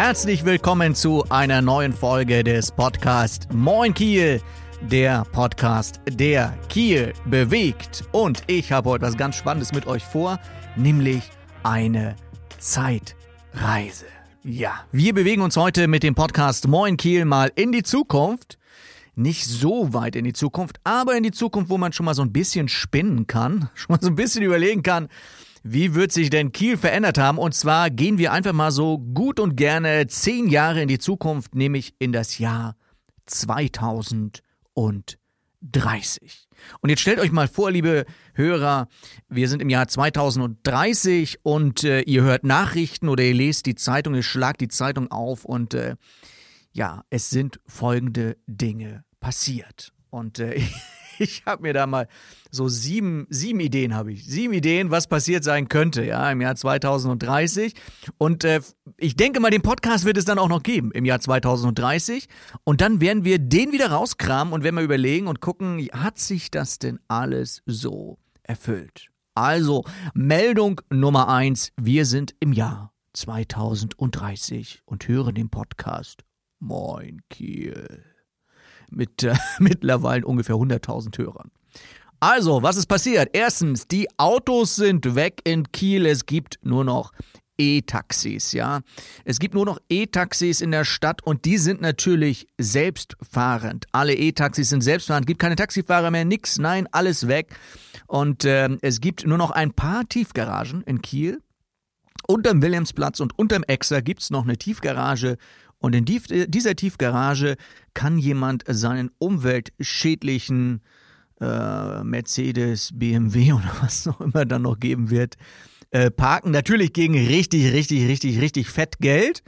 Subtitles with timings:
[0.00, 4.40] Herzlich willkommen zu einer neuen Folge des Podcasts Moin Kiel,
[4.80, 8.04] der Podcast, der Kiel bewegt.
[8.12, 10.38] Und ich habe heute was ganz Spannendes mit euch vor,
[10.76, 11.24] nämlich
[11.64, 12.14] eine
[12.60, 14.04] Zeitreise.
[14.44, 18.56] Ja, wir bewegen uns heute mit dem Podcast Moin Kiel mal in die Zukunft.
[19.16, 22.22] Nicht so weit in die Zukunft, aber in die Zukunft, wo man schon mal so
[22.22, 25.08] ein bisschen spinnen kann, schon mal so ein bisschen überlegen kann,
[25.72, 27.38] wie wird sich denn Kiel verändert haben?
[27.38, 31.54] Und zwar gehen wir einfach mal so gut und gerne zehn Jahre in die Zukunft,
[31.54, 32.76] nämlich in das Jahr
[33.26, 34.42] 2030.
[36.80, 38.88] Und jetzt stellt euch mal vor, liebe Hörer,
[39.28, 44.14] wir sind im Jahr 2030 und äh, ihr hört Nachrichten oder ihr lest die Zeitung,
[44.14, 45.96] ihr schlagt die Zeitung auf und äh,
[46.72, 49.92] ja, es sind folgende Dinge passiert.
[50.10, 50.62] Und äh,
[51.20, 52.08] ich habe mir da mal
[52.50, 54.24] so sieben, sieben Ideen habe ich.
[54.24, 57.74] Sieben Ideen, was passiert sein könnte, ja, im Jahr 2030.
[58.16, 58.60] Und äh,
[58.96, 62.28] ich denke mal, den Podcast wird es dann auch noch geben im Jahr 2030.
[62.64, 66.50] Und dann werden wir den wieder rauskramen und werden mal überlegen und gucken, hat sich
[66.50, 69.08] das denn alles so erfüllt?
[69.34, 76.24] Also, Meldung Nummer eins, wir sind im Jahr 2030 und hören den Podcast
[76.58, 78.17] Moin Kiel
[78.90, 81.50] mit äh, mittlerweile ungefähr 100.000 Hörern.
[82.20, 83.30] Also, was ist passiert?
[83.32, 86.04] Erstens, die Autos sind weg in Kiel.
[86.04, 87.12] Es gibt nur noch
[87.58, 88.80] E-Taxis, ja.
[89.24, 93.86] Es gibt nur noch E-Taxis in der Stadt und die sind natürlich selbstfahrend.
[93.92, 97.56] Alle E-Taxis sind selbstfahrend, gibt keine Taxifahrer mehr, nix, nein, alles weg.
[98.06, 101.42] Und äh, es gibt nur noch ein paar Tiefgaragen in Kiel.
[102.26, 105.36] Unterm Williamsplatz und unterm Exer gibt es noch eine Tiefgarage
[105.80, 107.56] und in dieser Tiefgarage
[107.94, 110.82] kann jemand seinen umweltschädlichen
[111.40, 115.36] äh, Mercedes, BMW oder was auch immer dann noch geben wird,
[115.90, 116.50] äh, parken.
[116.50, 119.42] Natürlich gegen richtig, richtig, richtig, richtig fett Geld.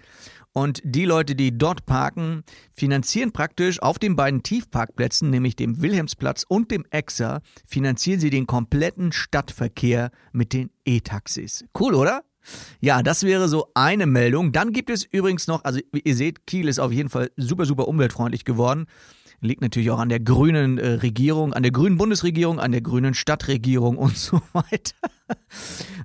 [0.52, 2.42] Und die Leute, die dort parken,
[2.74, 8.48] finanzieren praktisch auf den beiden Tiefparkplätzen, nämlich dem Wilhelmsplatz und dem Exer, finanzieren sie den
[8.48, 11.64] kompletten Stadtverkehr mit den E-Taxis.
[11.78, 12.24] Cool, oder?
[12.81, 14.53] Ja, das wäre so eine Meldung.
[14.53, 17.89] Dann gibt es übrigens noch, also ihr seht, Kiel ist auf jeden Fall super, super
[17.89, 18.87] umweltfreundlich geworden.
[19.43, 23.15] Liegt natürlich auch an der grünen äh, Regierung, an der grünen Bundesregierung, an der grünen
[23.15, 24.95] Stadtregierung und so weiter.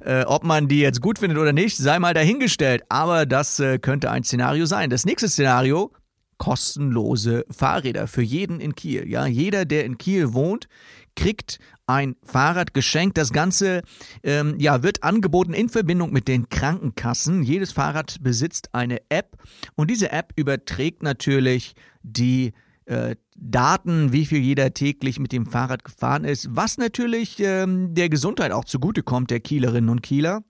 [0.02, 2.84] äh, ob man die jetzt gut findet oder nicht, sei mal dahingestellt.
[2.88, 4.90] Aber das äh, könnte ein Szenario sein.
[4.90, 5.92] Das nächste Szenario,
[6.38, 9.08] kostenlose Fahrräder für jeden in Kiel.
[9.10, 10.68] Ja, jeder, der in Kiel wohnt,
[11.16, 13.18] kriegt ein Fahrrad geschenkt.
[13.18, 13.82] Das Ganze
[14.24, 17.44] ähm, ja, wird angeboten in Verbindung mit den Krankenkassen.
[17.44, 19.38] Jedes Fahrrad besitzt eine App
[19.76, 22.54] und diese App überträgt natürlich die
[22.86, 28.10] äh, Daten, wie viel jeder täglich mit dem Fahrrad gefahren ist, was natürlich ähm, der
[28.10, 30.44] Gesundheit auch zugutekommt, der Kielerinnen und Kieler.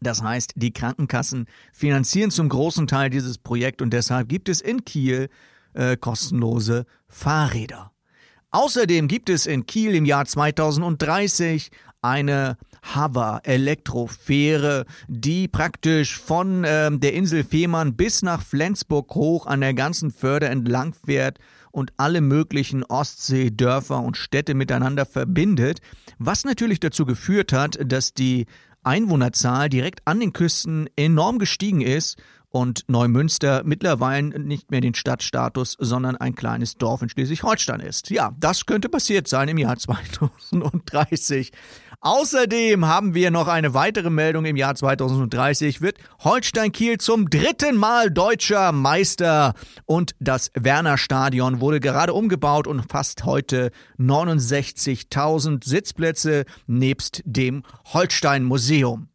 [0.00, 4.84] Das heißt, die Krankenkassen finanzieren zum großen Teil dieses Projekt und deshalb gibt es in
[4.84, 5.28] Kiel
[5.74, 7.92] äh, kostenlose Fahrräder.
[8.54, 11.70] Außerdem gibt es in Kiel im Jahr 2030
[12.02, 12.58] eine
[12.94, 19.72] Hover Elektrofähre, die praktisch von ähm, der Insel Fehmarn bis nach Flensburg hoch an der
[19.72, 21.38] ganzen Förde entlang fährt
[21.70, 25.80] und alle möglichen Ostseedörfer und Städte miteinander verbindet,
[26.18, 28.44] was natürlich dazu geführt hat, dass die
[28.82, 32.20] Einwohnerzahl direkt an den Küsten enorm gestiegen ist
[32.52, 38.10] und Neumünster mittlerweile nicht mehr den Stadtstatus, sondern ein kleines Dorf in Schleswig-Holstein ist.
[38.10, 41.50] Ja, das könnte passiert sein im Jahr 2030.
[42.04, 47.76] Außerdem haben wir noch eine weitere Meldung im Jahr 2030 wird Holstein Kiel zum dritten
[47.76, 49.54] Mal deutscher Meister
[49.86, 53.70] und das Werner Stadion wurde gerade umgebaut und fasst heute
[54.00, 57.62] 69.000 Sitzplätze nebst dem
[57.92, 59.11] Holstein Museum.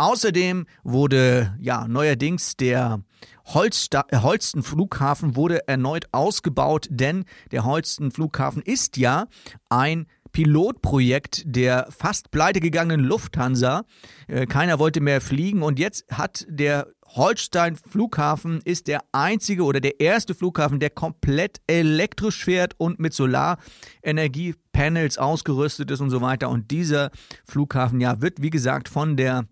[0.00, 3.02] Außerdem wurde ja neuerdings der
[3.44, 9.26] Holsta äh, Holsten Flughafen wurde erneut ausgebaut, denn der Holsten Flughafen ist ja
[9.68, 13.82] ein Pilotprojekt der fast pleitegegangenen Lufthansa.
[14.26, 19.80] Äh, keiner wollte mehr fliegen und jetzt hat der Holstein Flughafen ist der einzige oder
[19.80, 26.48] der erste Flughafen, der komplett elektrisch fährt und mit Solarenergiepanels ausgerüstet ist und so weiter.
[26.48, 27.10] Und dieser
[27.44, 29.44] Flughafen ja wird wie gesagt von der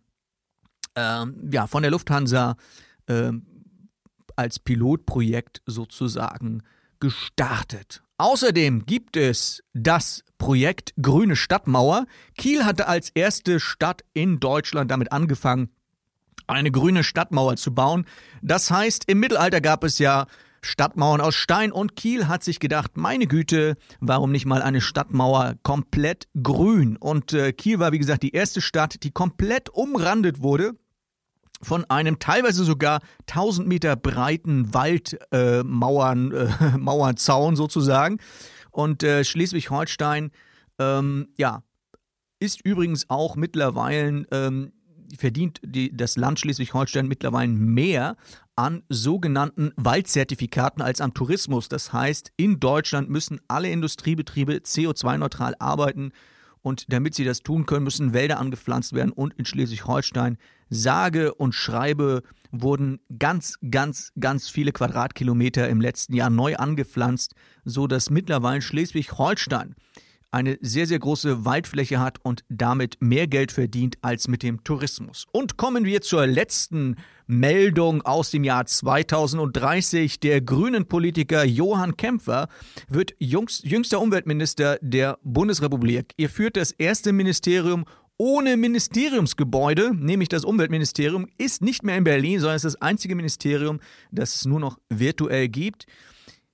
[0.98, 2.56] ähm, ja, von der Lufthansa
[3.06, 3.46] ähm,
[4.34, 6.62] als Pilotprojekt sozusagen
[7.00, 8.02] gestartet.
[8.18, 12.06] Außerdem gibt es das Projekt Grüne Stadtmauer.
[12.36, 15.70] Kiel hatte als erste Stadt in Deutschland damit angefangen,
[16.48, 18.06] eine grüne Stadtmauer zu bauen.
[18.42, 20.26] Das heißt, im Mittelalter gab es ja
[20.62, 25.54] Stadtmauern aus Stein und Kiel hat sich gedacht, meine Güte, warum nicht mal eine Stadtmauer
[25.62, 26.96] komplett grün?
[26.96, 30.74] Und äh, Kiel war, wie gesagt, die erste Stadt, die komplett umrandet wurde
[31.60, 38.18] von einem teilweise sogar 1000 Meter breiten Waldmauern, äh, äh, Mauernzaun sozusagen.
[38.70, 40.30] Und äh, Schleswig-Holstein,
[40.78, 41.62] ähm, ja,
[42.40, 44.72] ist übrigens auch mittlerweile, ähm,
[45.18, 48.16] verdient die, das Land Schleswig-Holstein mittlerweile mehr
[48.54, 51.68] an sogenannten Waldzertifikaten als am Tourismus.
[51.68, 56.12] Das heißt, in Deutschland müssen alle Industriebetriebe CO2-neutral arbeiten
[56.62, 60.38] und damit sie das tun können, müssen Wälder angepflanzt werden und in Schleswig-Holstein
[60.70, 67.34] sage und schreibe wurden ganz, ganz, ganz viele Quadratkilometer im letzten Jahr neu angepflanzt,
[67.64, 69.74] so dass mittlerweile Schleswig-Holstein
[70.30, 75.26] eine sehr, sehr große Waldfläche hat und damit mehr Geld verdient als mit dem Tourismus.
[75.32, 76.96] Und kommen wir zur letzten
[77.26, 80.20] Meldung aus dem Jahr 2030.
[80.20, 82.48] Der grünen Politiker Johann Kämpfer
[82.88, 86.12] wird jüngster Umweltminister der Bundesrepublik.
[86.16, 87.84] Er führt das erste Ministerium
[88.18, 93.78] ohne Ministeriumsgebäude, nämlich das Umweltministerium, ist nicht mehr in Berlin, sondern ist das einzige Ministerium,
[94.10, 95.86] das es nur noch virtuell gibt.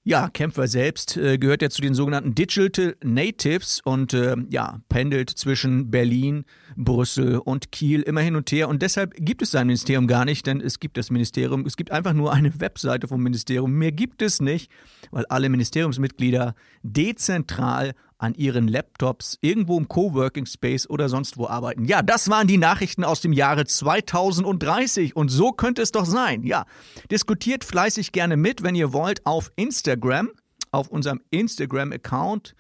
[0.06, 5.31] Ja, Kämpfer selbst äh, gehört ja zu den sogenannten Digital Natives und äh, ja, pendelt
[5.31, 6.45] zwischen Berlin,
[6.77, 8.69] Brüssel und Kiel immer hin und her.
[8.69, 11.91] Und deshalb gibt es sein Ministerium gar nicht, denn es gibt das Ministerium, es gibt
[11.91, 13.73] einfach nur eine Webseite vom Ministerium.
[13.73, 14.71] Mehr gibt es nicht,
[15.11, 21.85] weil alle Ministeriumsmitglieder dezentral an ihren Laptops irgendwo im Coworking Space oder sonst wo arbeiten.
[21.85, 26.43] Ja, das waren die Nachrichten aus dem Jahre 2030 und so könnte es doch sein.
[26.43, 26.65] Ja,
[27.11, 30.31] diskutiert fleißig gerne mit, wenn ihr wollt, auf Instagram,
[30.71, 32.55] auf unserem Instagram-Account.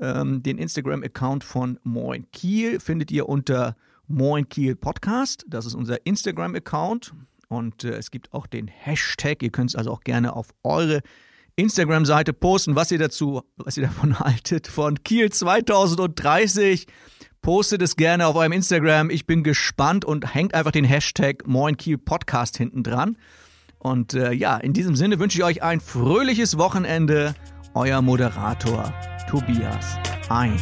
[0.00, 3.76] Ähm, den Instagram-Account von Moin Kiel findet ihr unter
[4.08, 5.44] Moin Kiel Podcast.
[5.46, 7.12] Das ist unser Instagram-Account.
[7.48, 9.42] Und äh, es gibt auch den Hashtag.
[9.42, 11.02] Ihr könnt es also auch gerne auf eure
[11.56, 16.86] Instagram-Seite posten, was ihr dazu, was ihr davon haltet von Kiel 2030.
[17.40, 19.10] Postet es gerne auf eurem Instagram.
[19.10, 23.16] Ich bin gespannt und hängt einfach den Hashtag Moin Kiel Podcast hinten dran.
[23.78, 27.34] Und äh, ja, in diesem Sinne wünsche ich euch ein fröhliches Wochenende.
[27.74, 28.92] Euer Moderator
[29.28, 29.96] Tobias
[30.28, 30.56] Ein.